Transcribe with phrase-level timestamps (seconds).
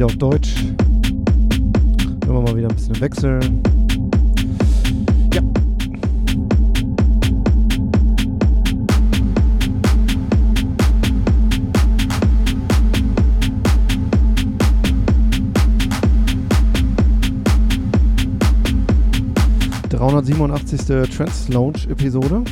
[0.00, 0.54] wieder auf Deutsch.
[2.26, 3.62] Immer mal wieder ein bisschen wechseln.
[5.34, 5.42] Ja.
[19.90, 22.42] Dreihundertsiebenundachtzigste Trans Lounge Episode.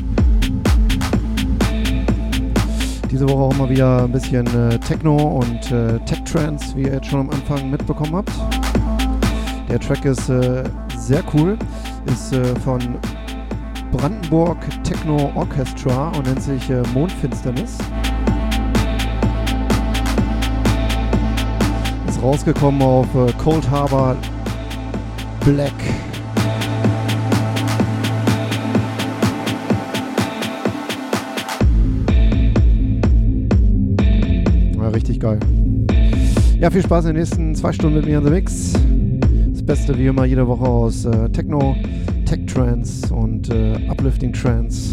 [3.10, 6.94] Diese Woche auch mal wieder ein bisschen äh, Techno und äh, Tech Trance, wie ihr
[6.94, 8.30] jetzt schon am Anfang mitbekommen habt.
[9.70, 10.64] Der Track ist äh,
[10.96, 11.58] sehr cool,
[12.04, 12.78] ist äh, von
[13.92, 17.78] Brandenburg Techno Orchestra und nennt sich äh, Mondfinsternis.
[22.06, 24.16] Ist rausgekommen auf äh, Cold Harbor
[25.44, 25.72] Black.
[36.60, 38.72] Ja, viel Spaß in den nächsten zwei Stunden mit mir unterwegs.
[39.52, 41.76] Das Beste wie immer jede Woche aus äh, Techno,
[42.24, 44.92] Tech Trance und äh, Uplifting Trance.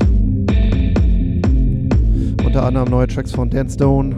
[2.45, 4.15] Unter anderem neue Tracks von Dan Stone,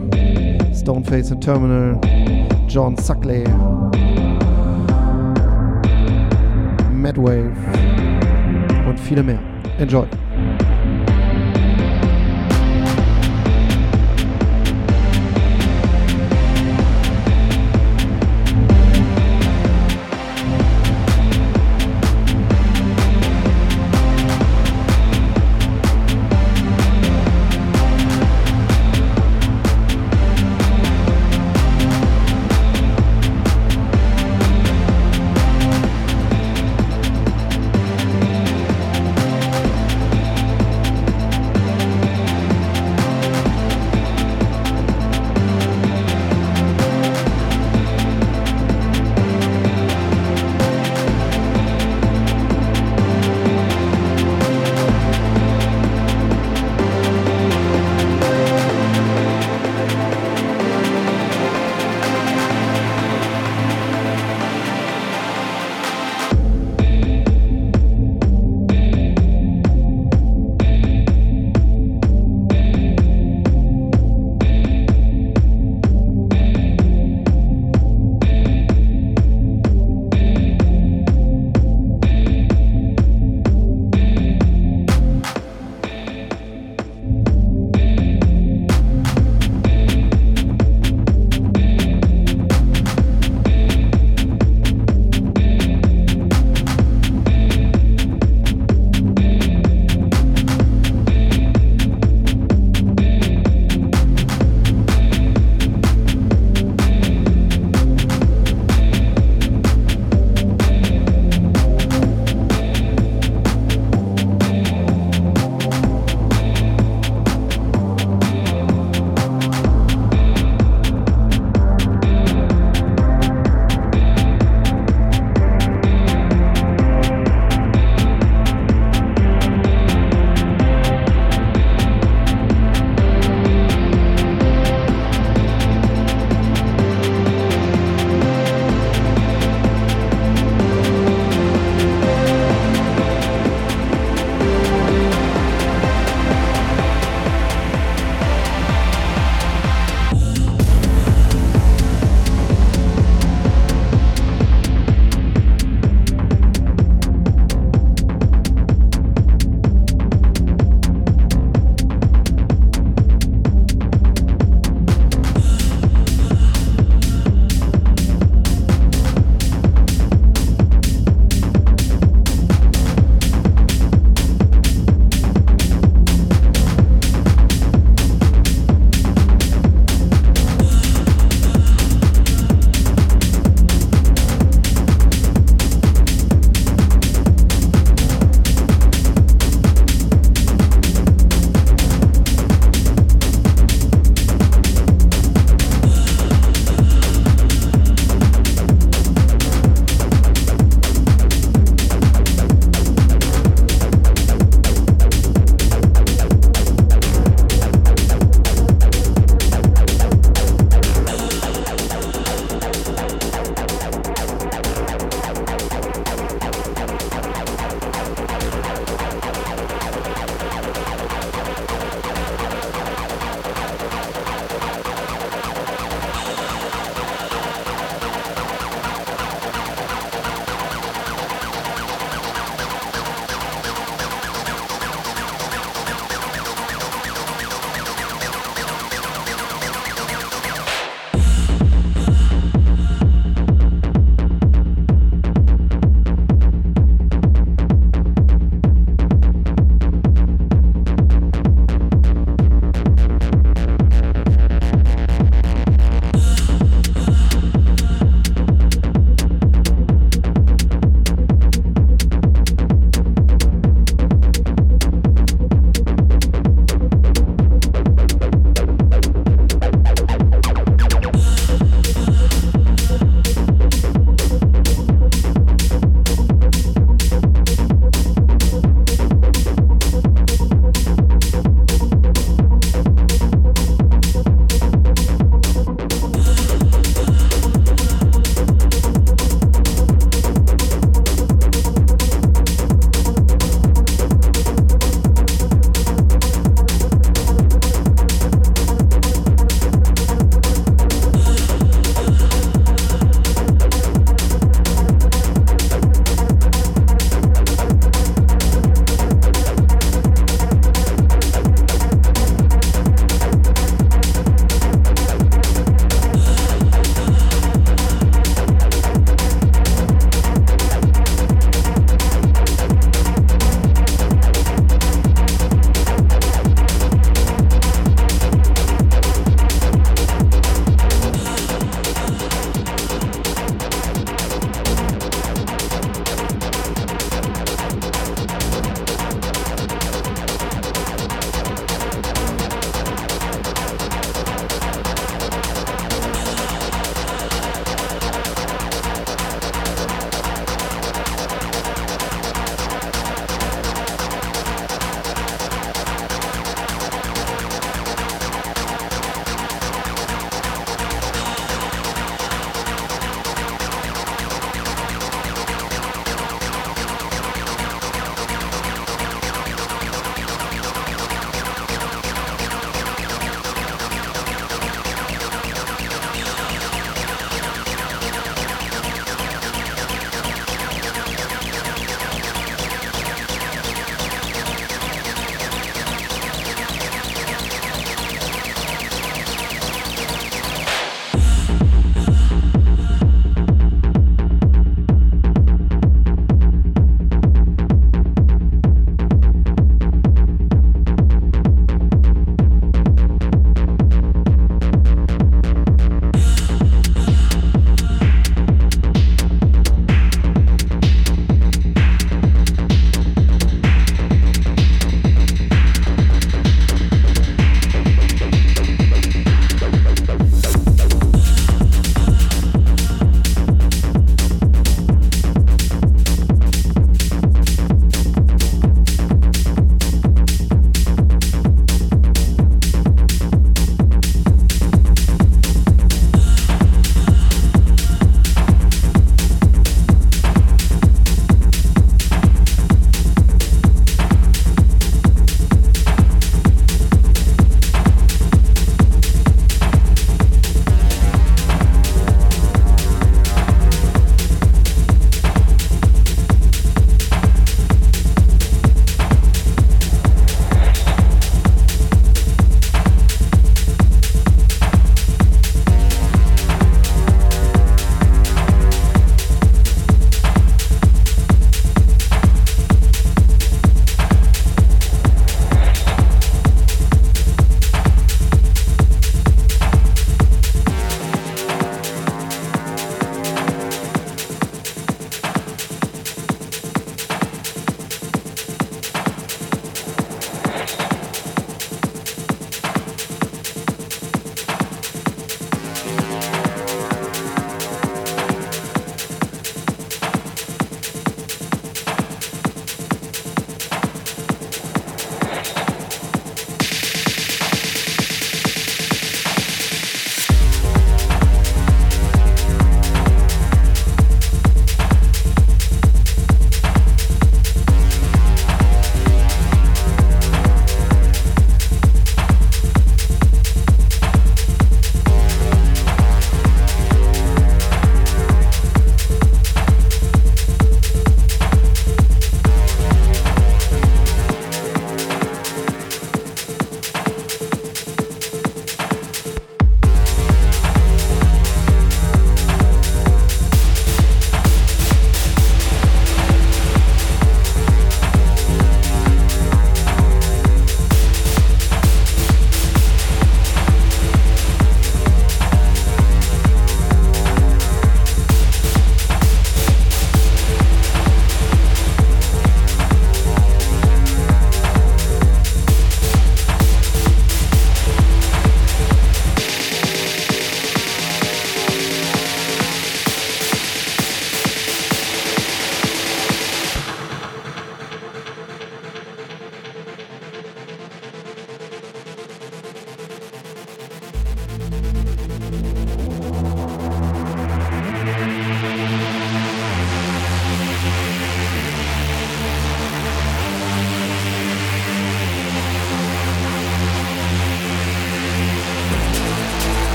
[0.74, 1.98] Stoneface and Terminal,
[2.68, 3.44] John Suckley,
[6.92, 7.56] Madwave
[8.86, 9.40] und viele mehr.
[9.78, 10.06] Enjoy!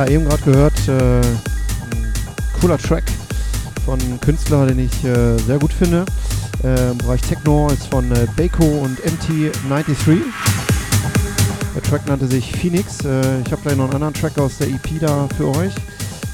[0.00, 2.12] Ja, eben gerade gehört, äh, ein
[2.58, 3.04] cooler Track
[3.84, 6.06] von Künstler, den ich äh, sehr gut finde.
[6.64, 10.20] Äh, Im Bereich Techno ist von äh, Baco und MT93.
[11.74, 13.04] Der Track nannte sich Phoenix.
[13.04, 15.74] Äh, ich habe gleich noch einen anderen Track aus der EP da für euch.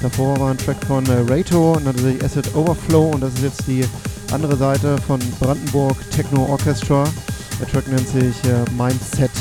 [0.01, 3.67] Davor war ein Track von äh, Rato, nannte sich Acid Overflow und das ist jetzt
[3.67, 3.83] die
[4.31, 7.03] andere Seite von Brandenburg Techno Orchestra.
[7.59, 9.31] Der Track nennt sich äh, Mindset.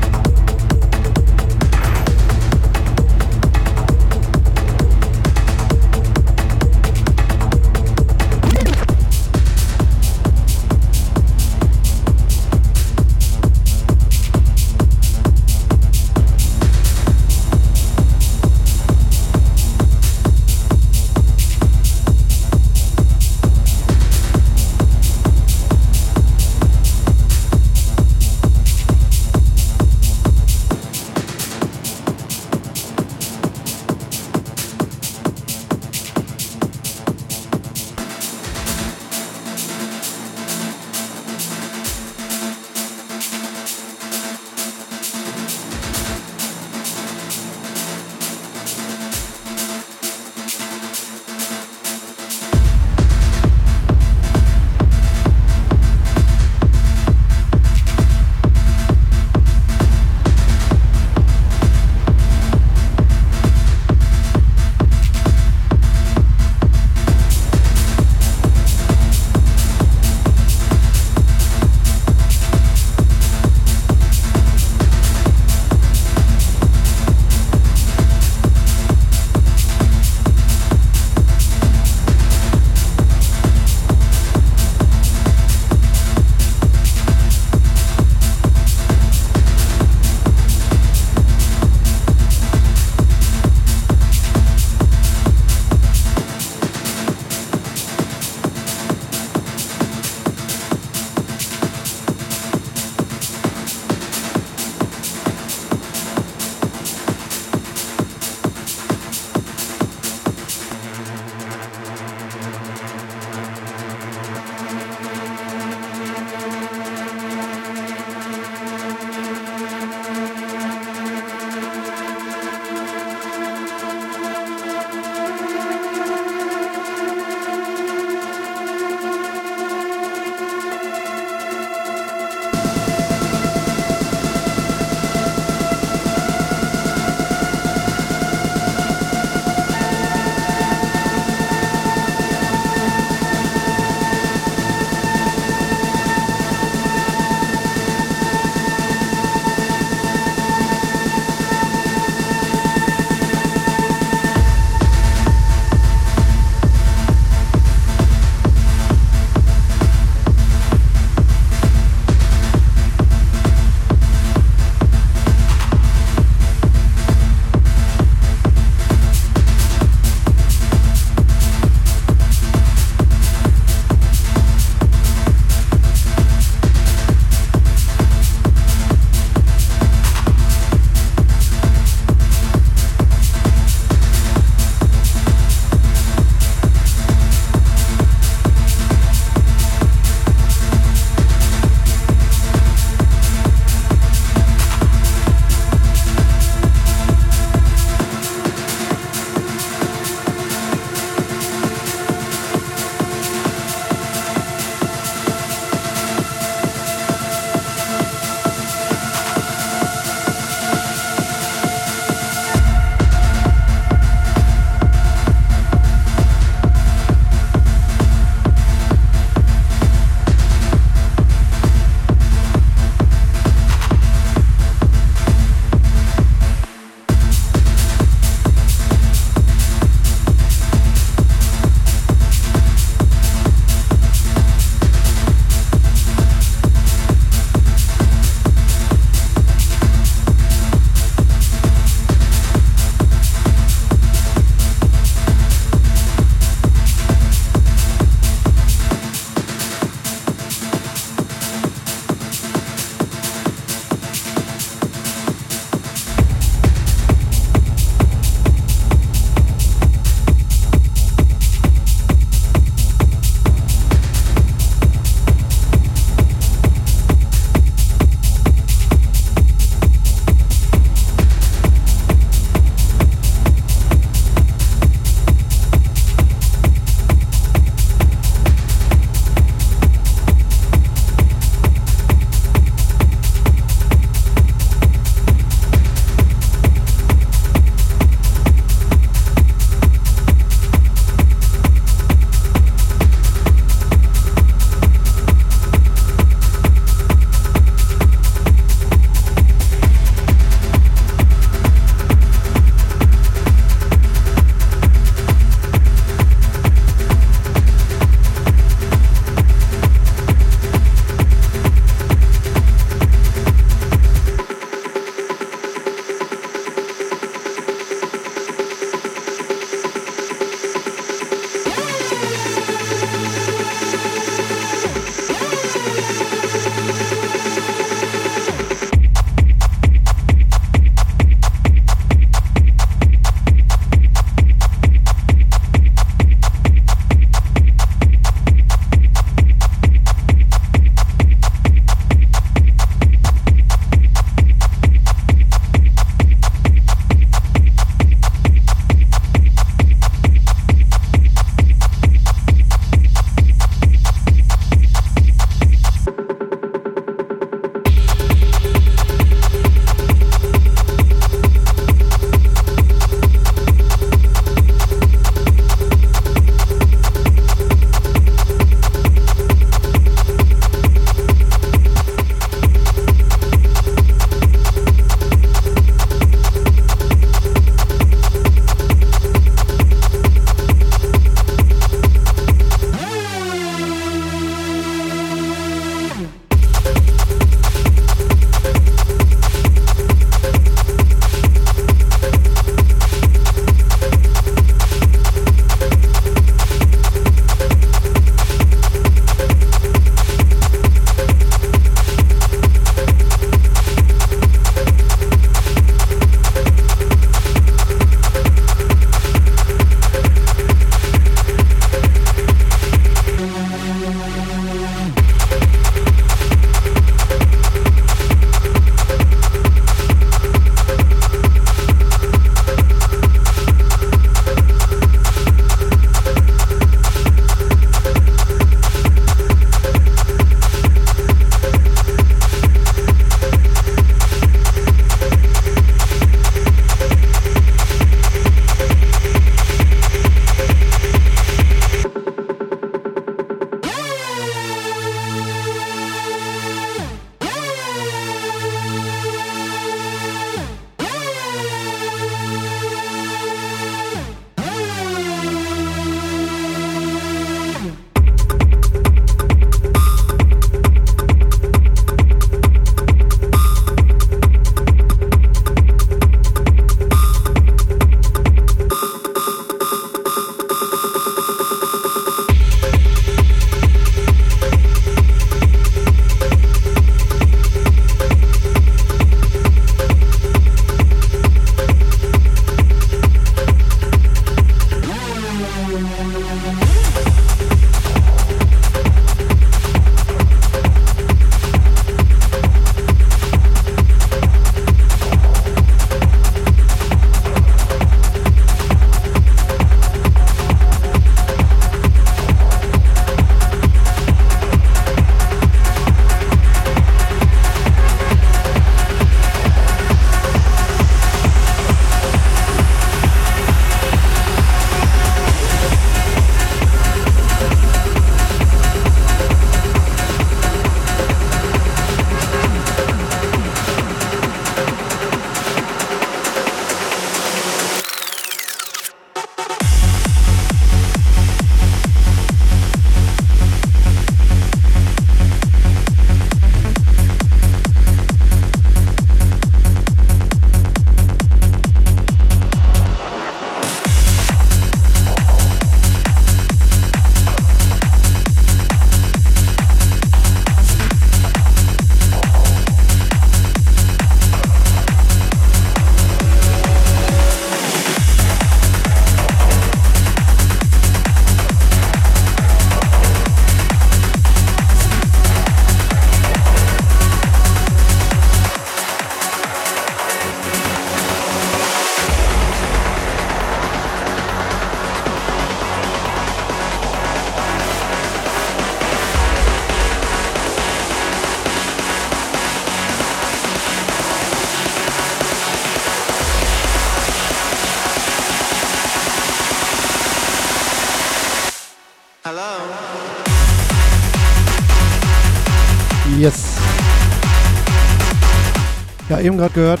[599.40, 600.00] Eben gerade gehört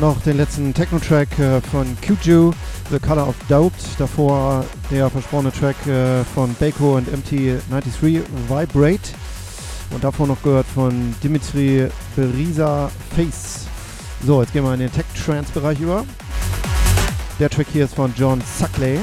[0.00, 2.52] noch den letzten Techno-Track äh, von Kuju,
[2.90, 3.72] The Color of Doubt.
[3.98, 9.10] Davor der versprochene Track äh, von Bako und MT93, Vibrate.
[9.90, 13.66] Und davor noch gehört von Dimitri Berisa Face.
[14.26, 16.04] So, jetzt gehen wir in den Tech-Trance-Bereich über.
[17.38, 18.98] Der Track hier ist von John Suckley.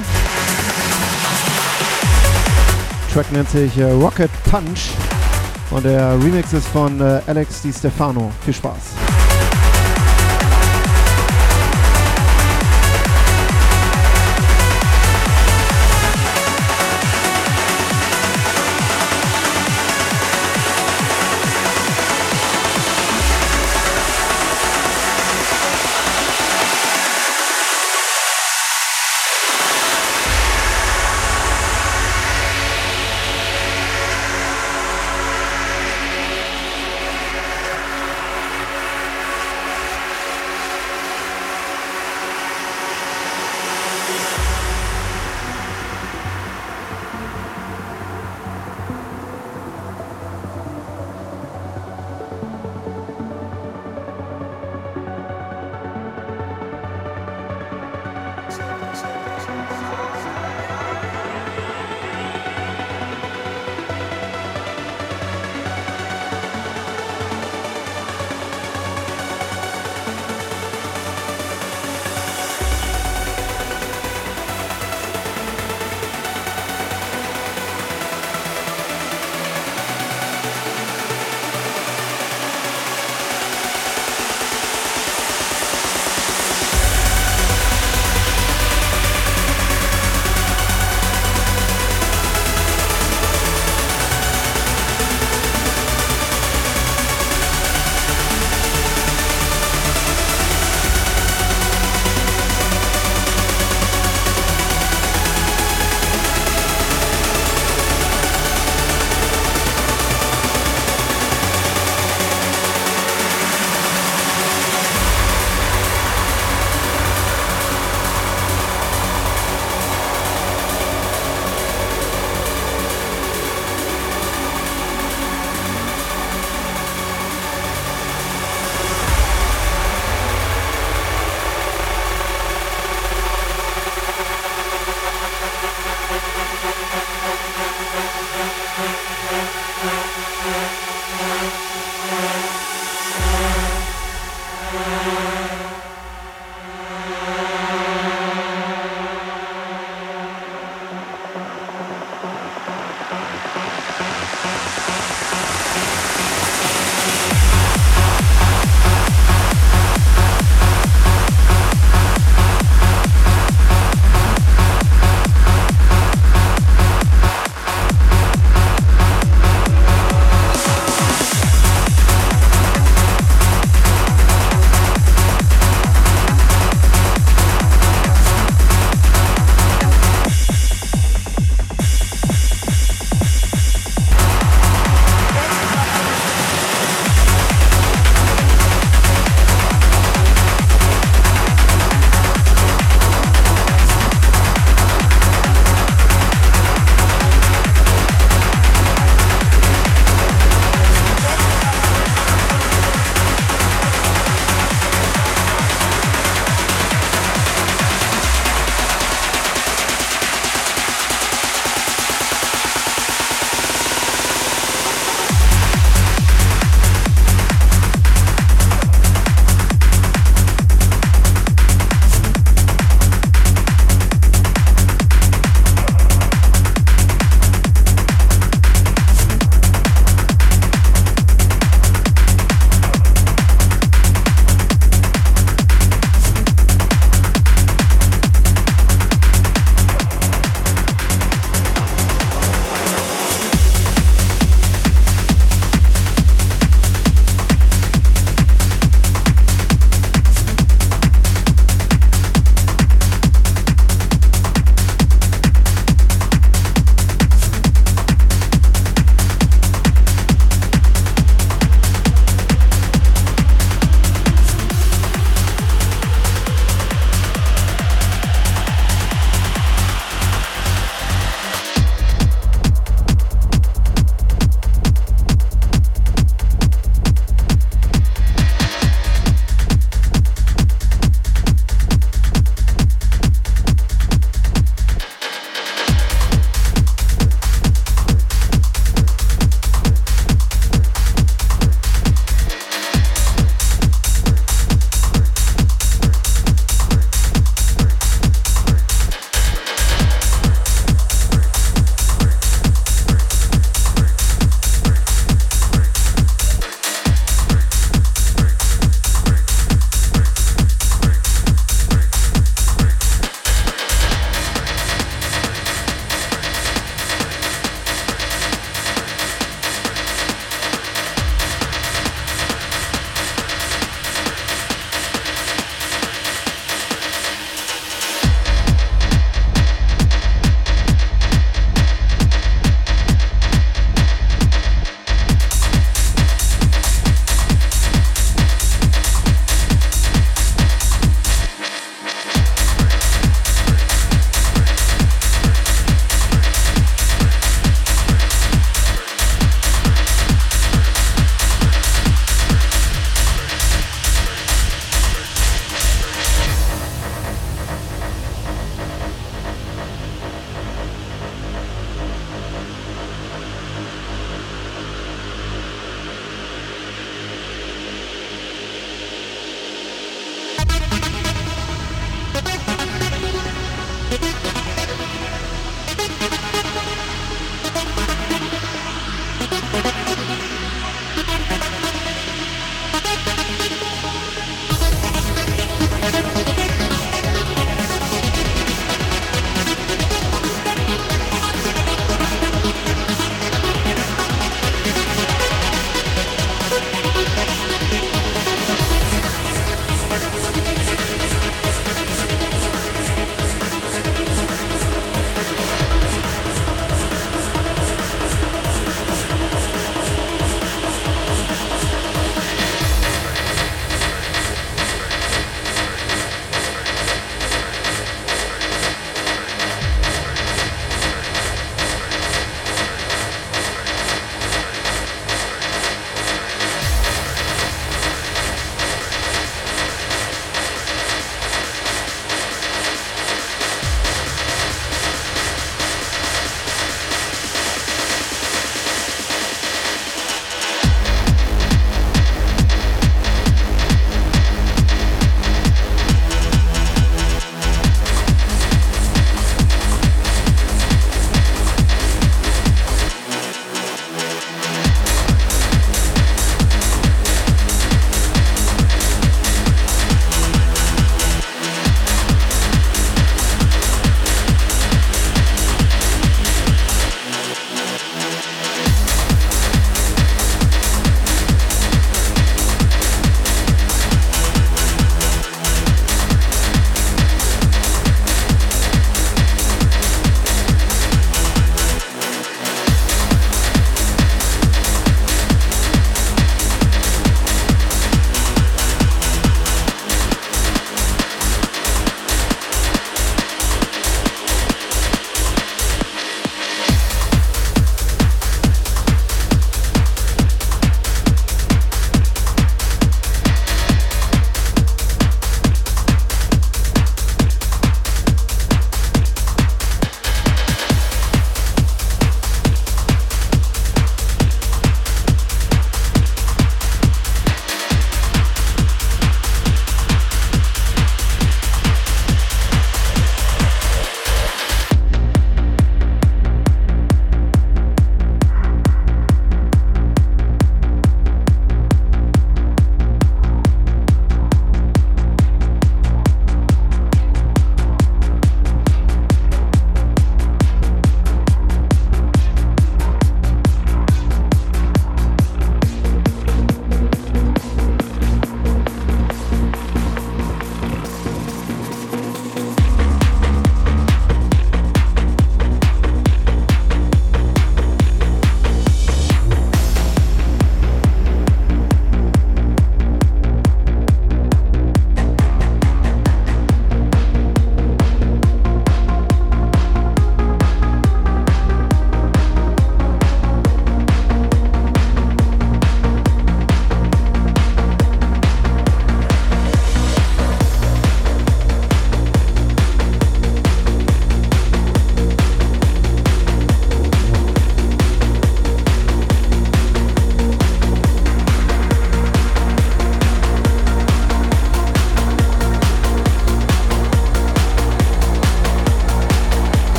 [3.14, 4.92] Track nennt sich äh, Rocket Punch
[5.70, 8.32] und der Remix ist von äh, Alex Di Stefano.
[8.44, 9.01] Viel Spaß.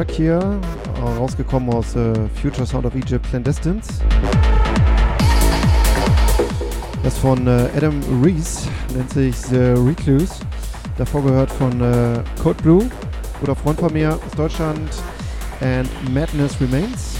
[0.00, 0.58] Track hier,
[1.18, 3.86] rausgekommen aus äh, Future Sound of Egypt Clandestines.
[7.02, 10.36] Das von äh, Adam Reese, nennt sich The Recluse.
[10.96, 12.90] Davor gehört von äh, Code Blue,
[13.40, 14.90] guter Freund von mir aus Deutschland,
[15.60, 17.16] and Madness Remains.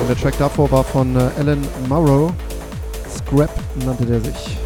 [0.00, 2.32] Und der Track davor war von äh, Alan Morrow,
[3.08, 3.50] Scrap
[3.86, 4.59] nannte der sich.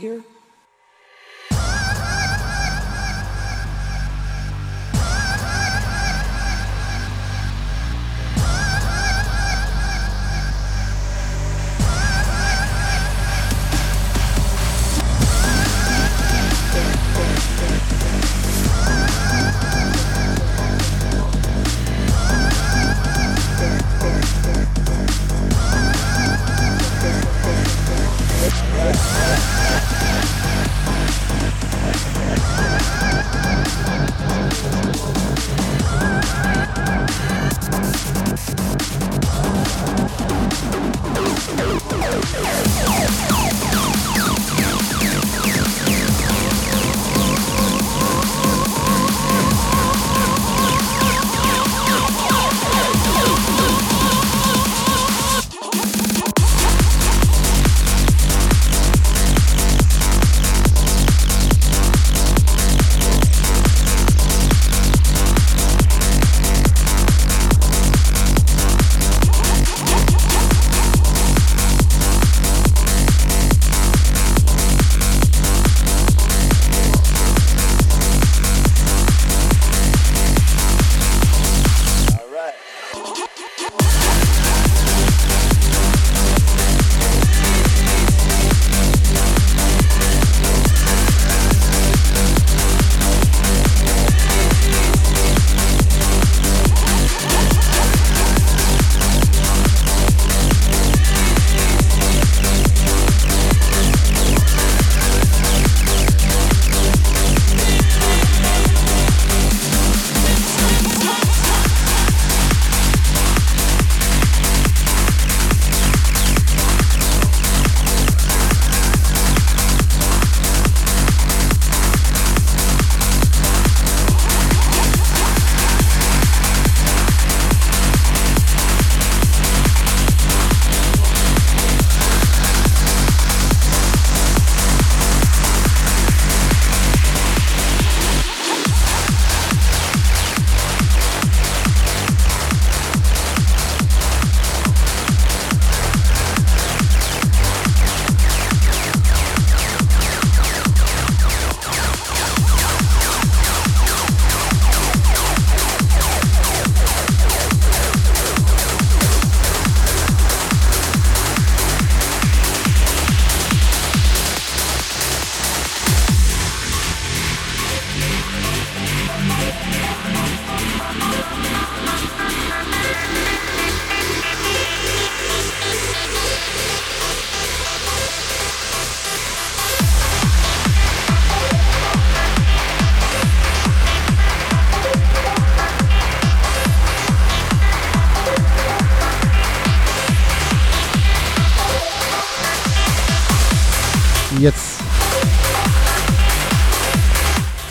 [0.00, 0.29] here?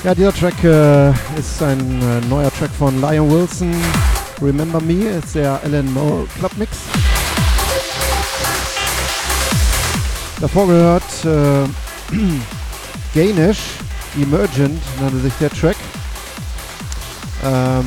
[0.09, 3.71] Ja, dieser Track äh, ist ein äh, neuer Track von Lion Wilson.
[4.41, 6.79] Remember Me ist der Alan Moore Club Mix.
[10.41, 12.15] Davor gehört äh,
[13.13, 13.59] Gainish,
[14.19, 15.77] Emergent nannte sich der Track.
[17.43, 17.85] Ähm,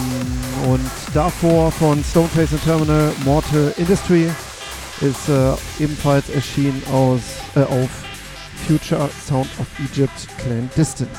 [0.68, 4.30] und davor von Stoneface and Terminal Mortal Industry
[5.00, 7.20] ist äh, ebenfalls erschienen aus,
[7.56, 7.90] äh, auf
[8.68, 11.10] Future Sound of Egypt Clandestine.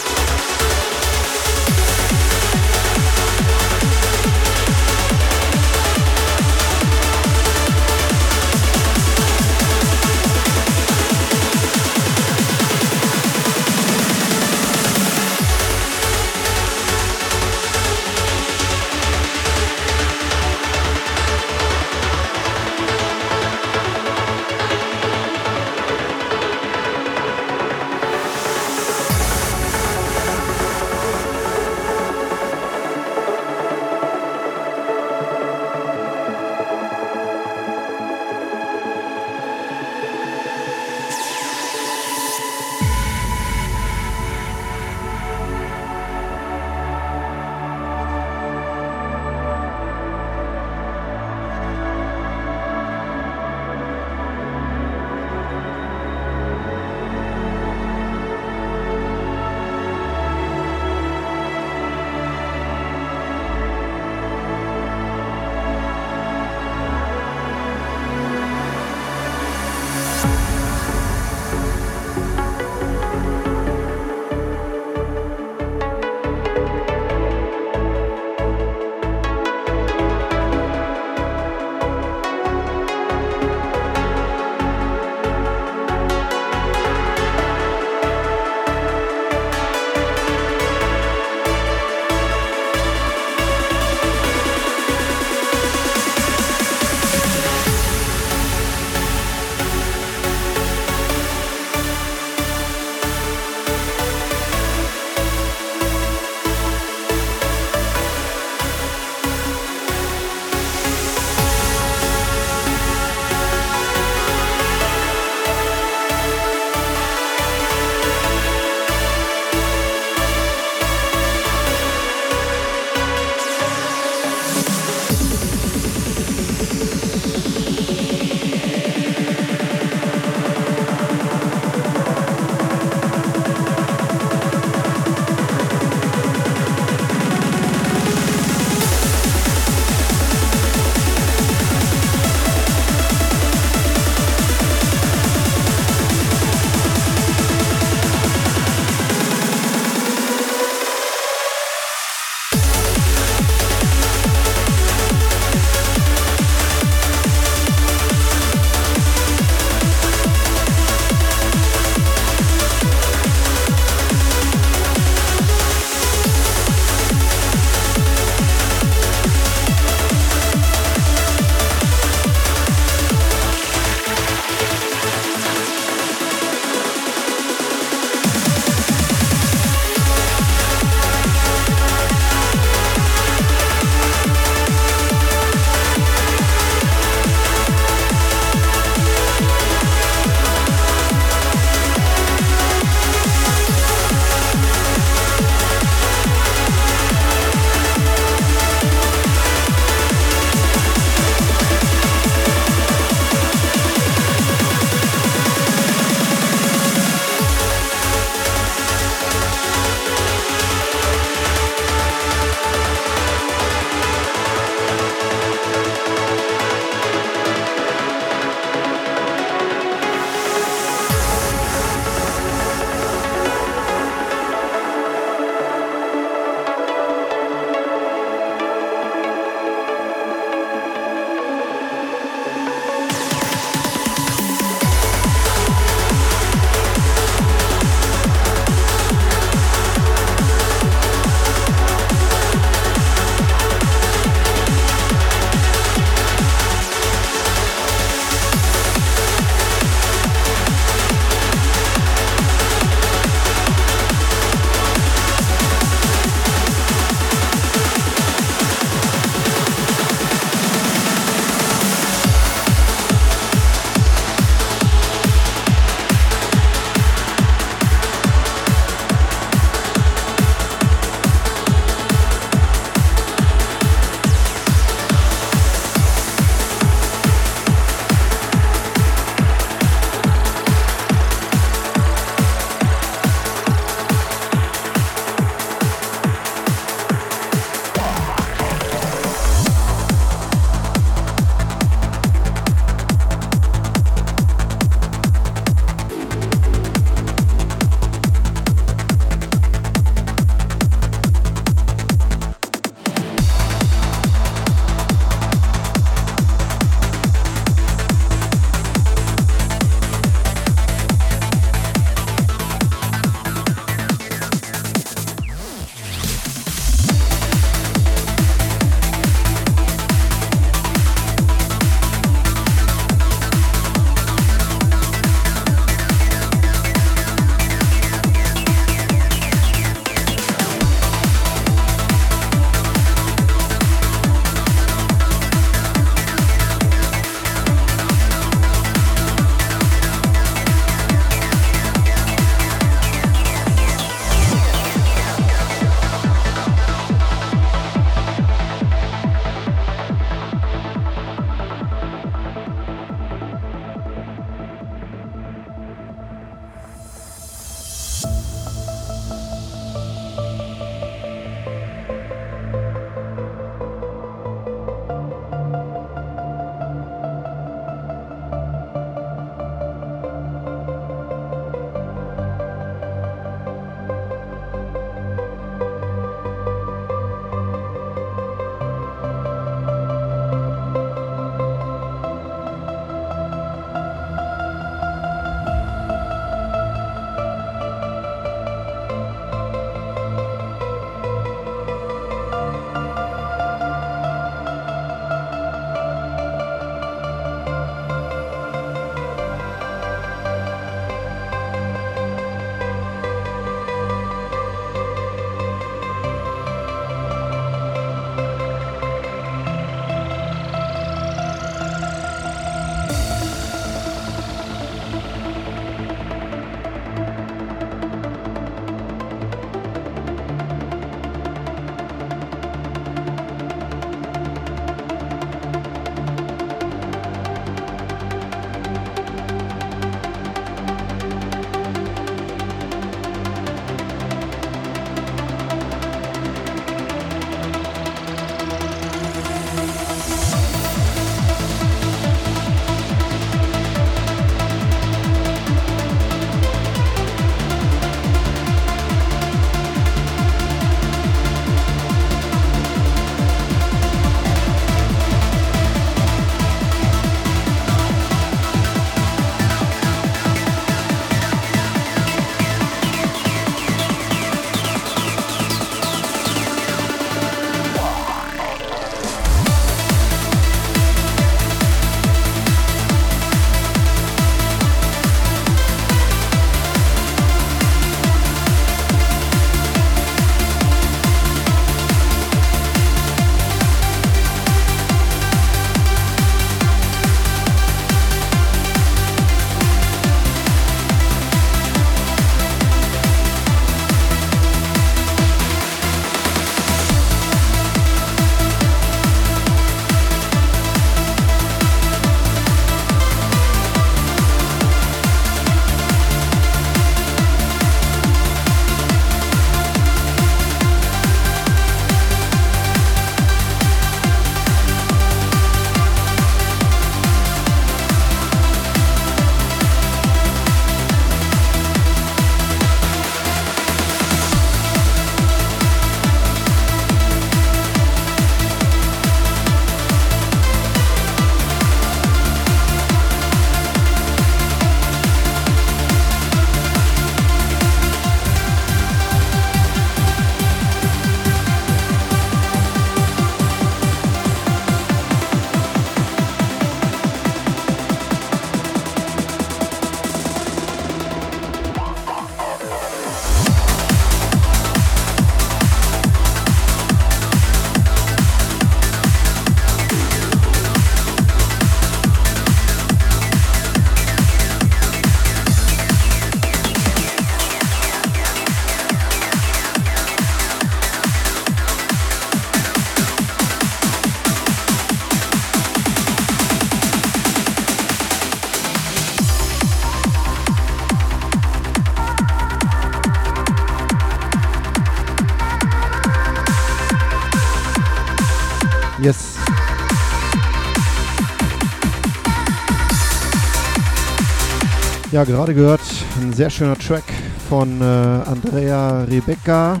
[595.32, 596.00] Ja, gerade gehört
[596.40, 597.22] ein sehr schöner Track
[597.68, 600.00] von äh, Andrea Rebecca.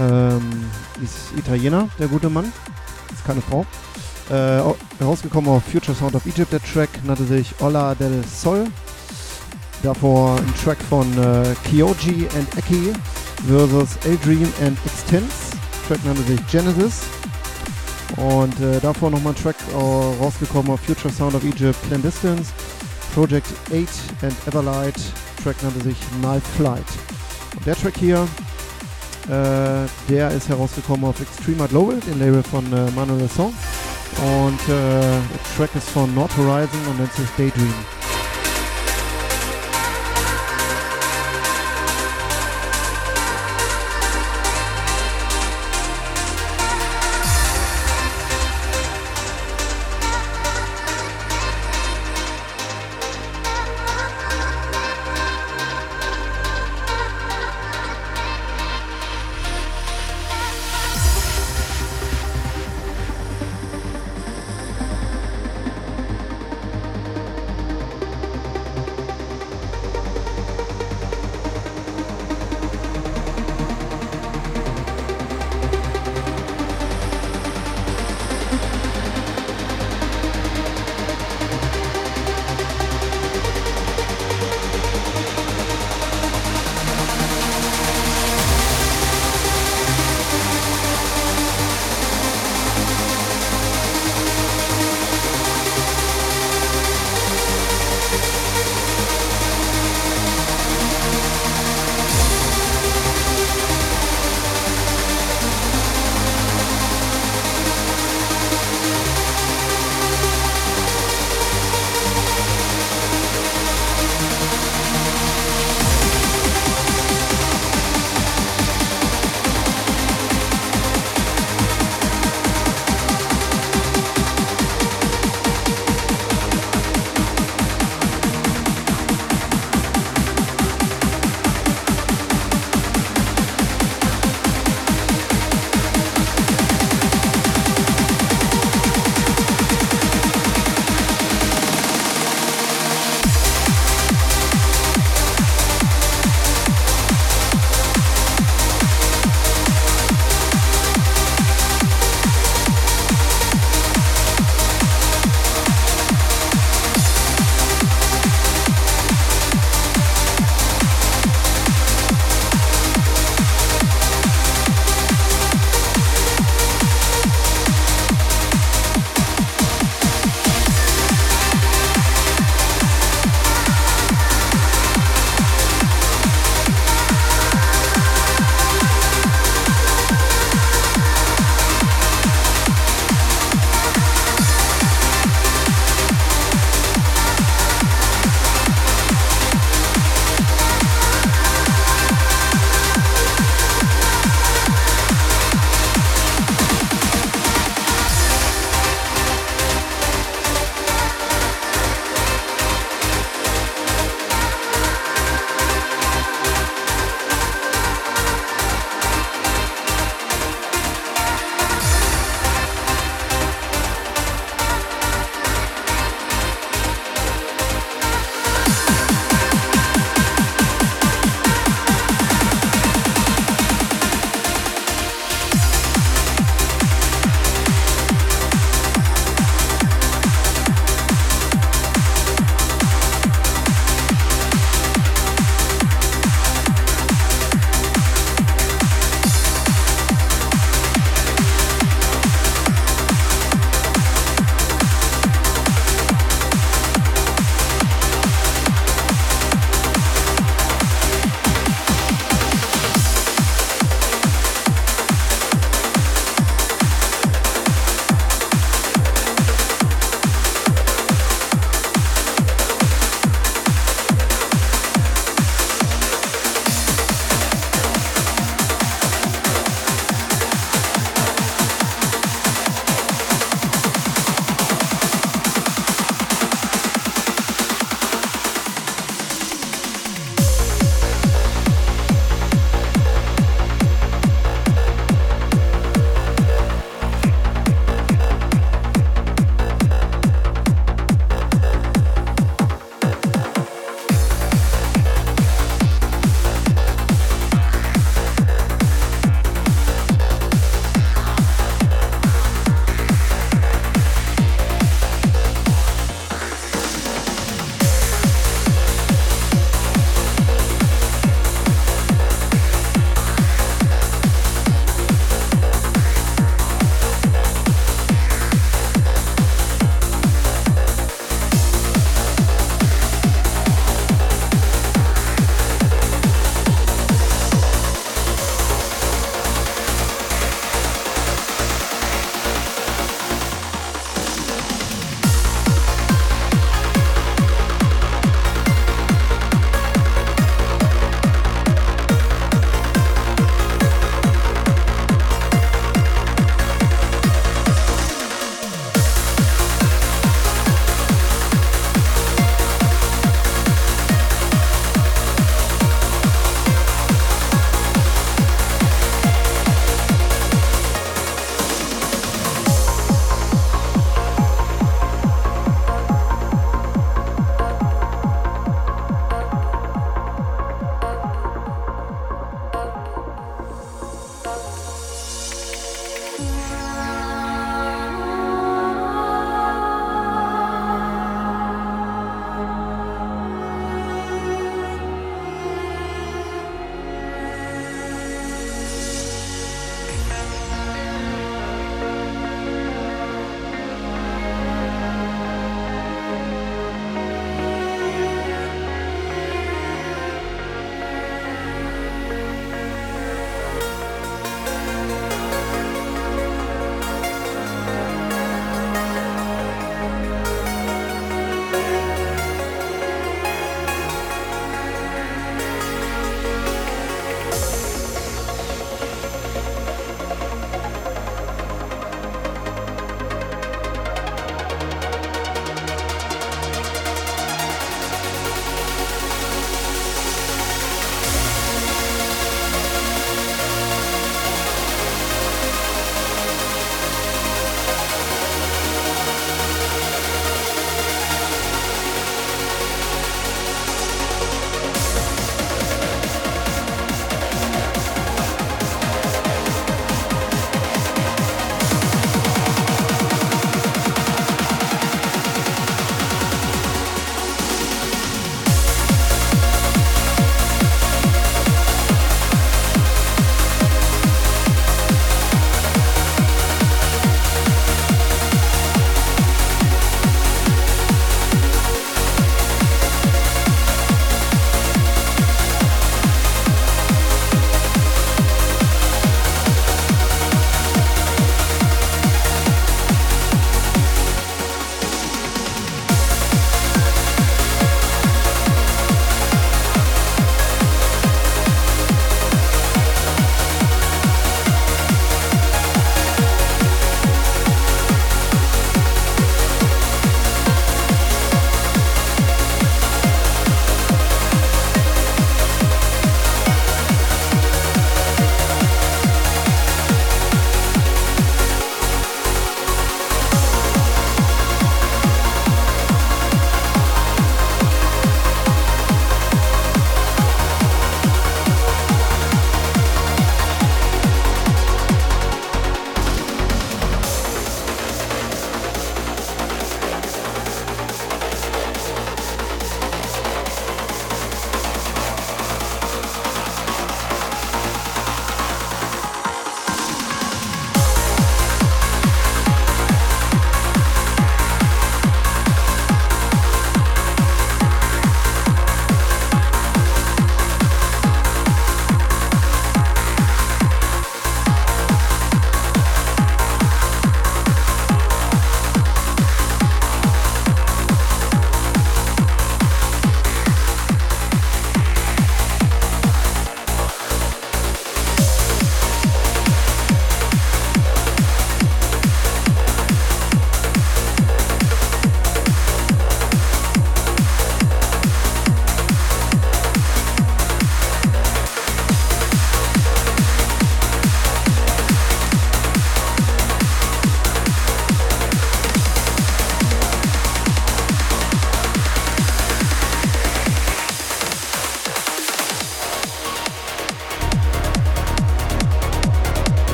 [0.00, 0.64] Ähm,
[1.00, 2.52] ist Italiener, der gute Mann.
[3.12, 3.64] Ist keine Frau.
[4.30, 4.60] Äh,
[4.98, 6.52] herausgekommen auf Future Sound of Egypt.
[6.52, 8.66] Der Track nannte sich Ola del Sol.
[9.84, 12.92] Davor ein Track von äh, Kyoji and Eki
[13.46, 15.56] versus Eldream and Extense.
[15.86, 17.02] Track nannte sich Genesis.
[18.16, 19.76] Und äh, davor nochmal ein Track äh,
[20.20, 22.52] rausgekommen auf Future Sound of Egypt, Clandestines.
[23.18, 23.88] Project 8
[24.22, 24.94] and Everlight.
[25.42, 26.84] Track nannte sich Night Flight.
[27.56, 28.28] Und der Track hier,
[29.24, 33.52] äh, der ist herausgekommen auf Extrema Global, den Label von äh, Manuel Song.
[34.22, 35.20] Und äh, der
[35.56, 37.97] Track ist von North Horizon und nennt sich Daydream.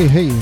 [0.00, 0.32] Hey, hey.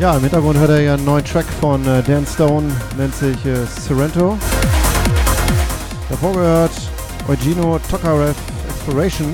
[0.00, 2.68] Ja, im Hintergrund hört er ja einen neuen Track von äh, Dan Stone,
[2.98, 4.36] nennt sich äh, Sorrento.
[6.08, 6.72] Davor gehört
[7.28, 8.34] Eugino Tokarev
[8.68, 9.32] Exploration.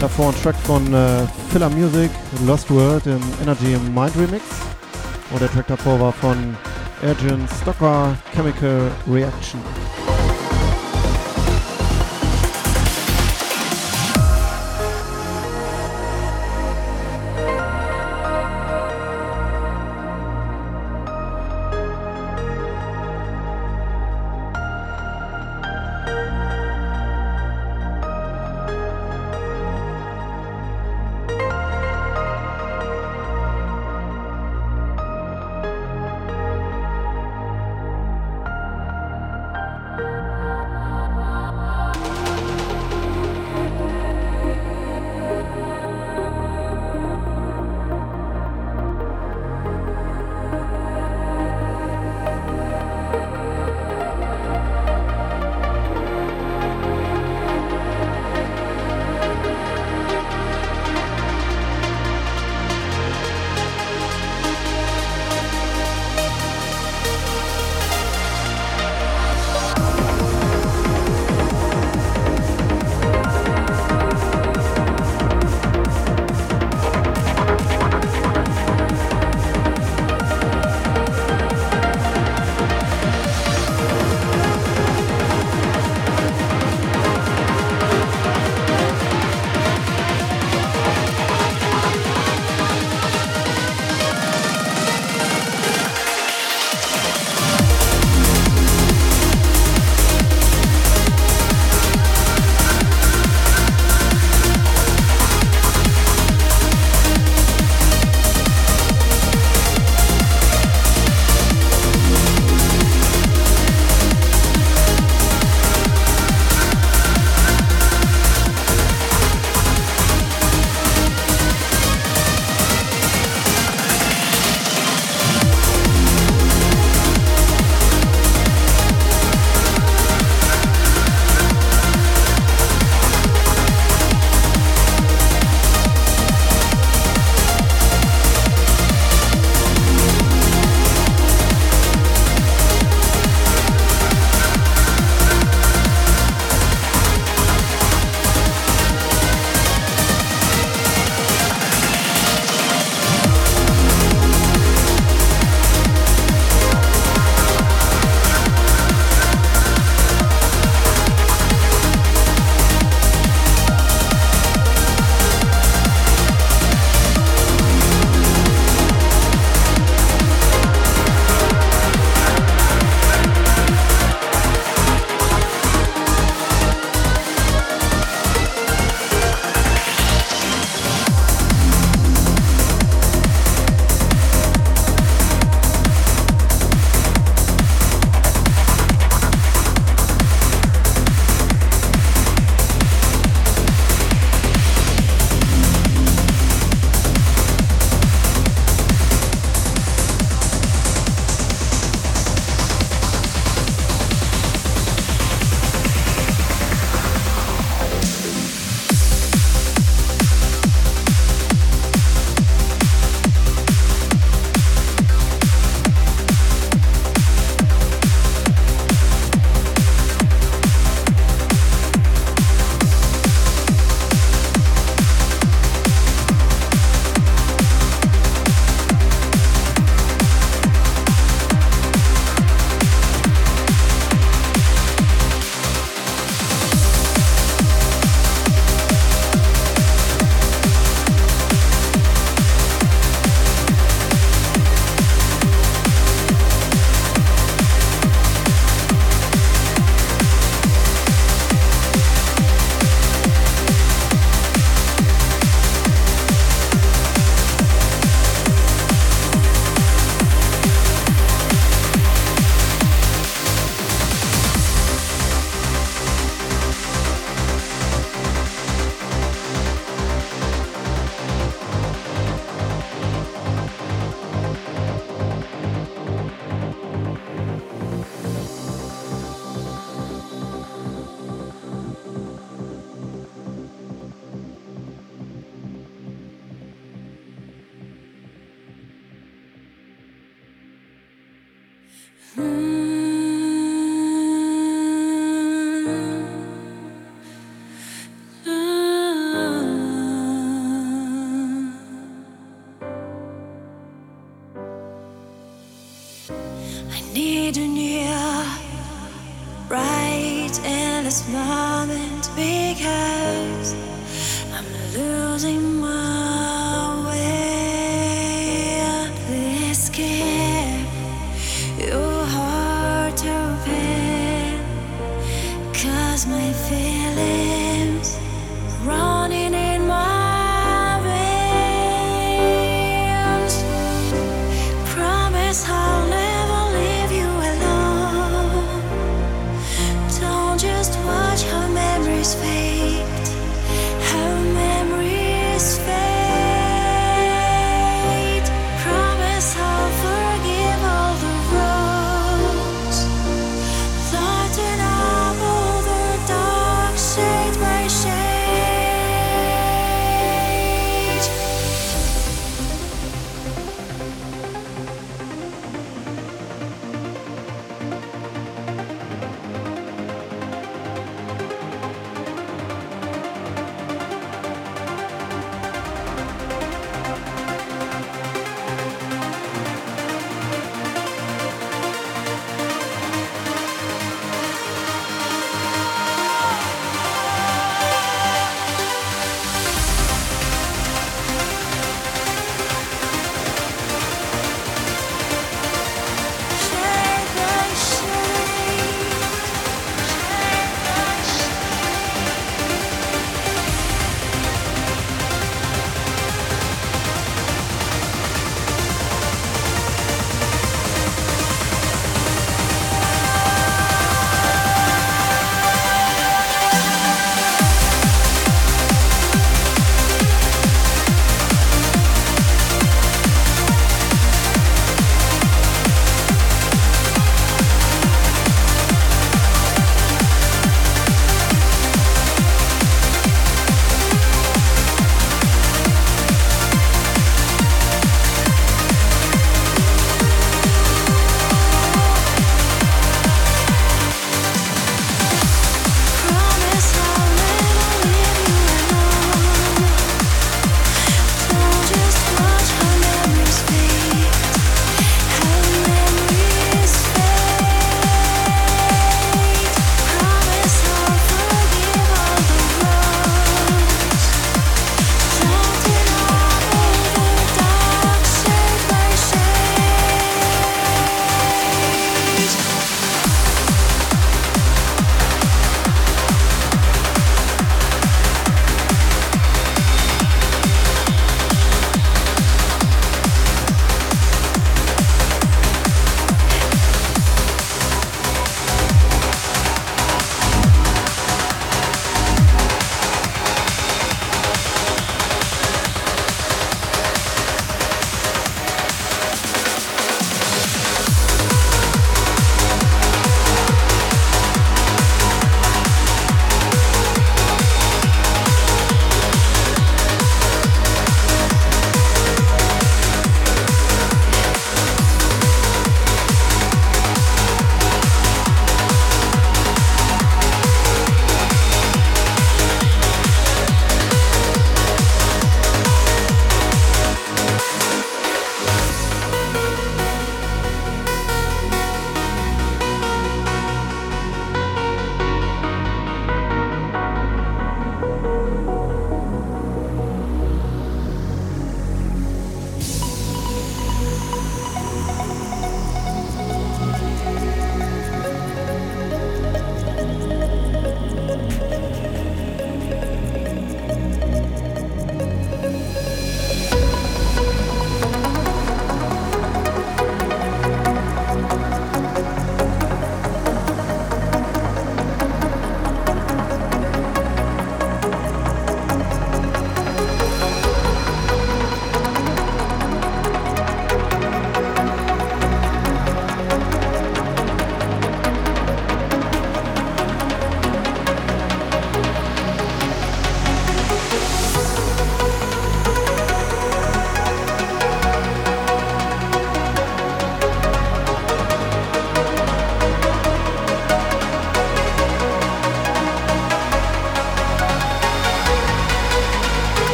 [0.00, 2.10] Davor ein Track von äh, Filler Music,
[2.46, 4.44] Lost World im Energy Mind Remix.
[5.30, 6.54] Und der Track davor war von
[7.02, 9.60] Ergin Stocker Chemical Reaction.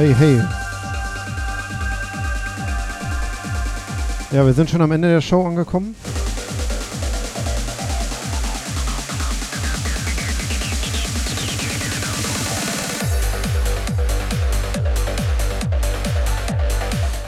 [0.00, 0.40] Hey, hey.
[4.30, 5.94] Ja, wir sind schon am Ende der Show angekommen.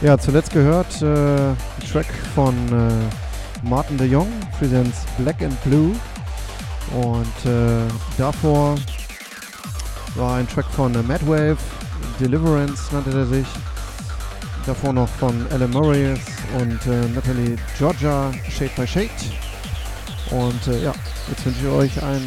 [0.00, 1.54] Ja, zuletzt gehört äh,
[1.92, 4.28] Track von äh, Martin de Jong,
[4.58, 5.94] Presents Black and Blue.
[6.94, 7.86] Und äh,
[8.16, 8.76] davor
[10.14, 11.58] war ein Track von äh, Madwave,
[12.22, 13.46] Deliverance nannte er sich.
[14.64, 16.14] Davor noch von Alan Murray
[16.56, 19.10] und äh, Natalie Georgia, Shade by Shade.
[20.30, 20.92] Und äh, ja,
[21.28, 22.22] jetzt wünsche ich euch ein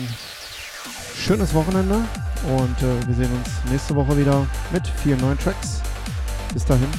[1.18, 5.82] schönes Wochenende und äh, wir sehen uns nächste Woche wieder mit vier neuen Tracks.
[6.54, 6.90] Bis dahin.